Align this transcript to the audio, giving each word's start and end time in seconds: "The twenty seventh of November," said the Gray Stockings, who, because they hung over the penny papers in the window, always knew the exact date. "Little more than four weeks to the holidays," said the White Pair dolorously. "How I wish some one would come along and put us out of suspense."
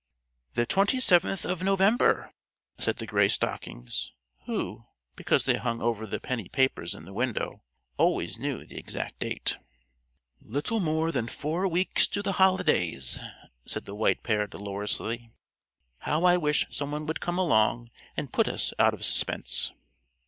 "The 0.55 0.65
twenty 0.65 0.99
seventh 0.99 1.45
of 1.45 1.61
November," 1.61 2.33
said 2.79 2.97
the 2.97 3.05
Gray 3.05 3.27
Stockings, 3.29 4.13
who, 4.47 4.85
because 5.15 5.45
they 5.45 5.57
hung 5.57 5.79
over 5.79 6.07
the 6.07 6.19
penny 6.19 6.49
papers 6.49 6.95
in 6.95 7.05
the 7.05 7.13
window, 7.13 7.61
always 7.97 8.39
knew 8.39 8.65
the 8.65 8.79
exact 8.79 9.19
date. 9.19 9.59
"Little 10.41 10.79
more 10.79 11.11
than 11.11 11.27
four 11.27 11.67
weeks 11.67 12.07
to 12.07 12.23
the 12.23 12.31
holidays," 12.41 13.19
said 13.67 13.85
the 13.85 13.93
White 13.93 14.23
Pair 14.23 14.47
dolorously. 14.47 15.29
"How 15.99 16.23
I 16.23 16.35
wish 16.35 16.65
some 16.71 16.89
one 16.89 17.05
would 17.05 17.21
come 17.21 17.37
along 17.37 17.91
and 18.17 18.33
put 18.33 18.47
us 18.47 18.73
out 18.79 18.95
of 18.95 19.05
suspense." 19.05 19.71